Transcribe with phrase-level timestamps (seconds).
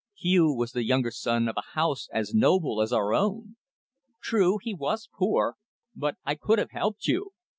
[0.17, 3.57] Hugh was the younger son of a house as noble as our own.
[4.19, 5.57] True he was poor,
[5.95, 7.33] but I could have helped you."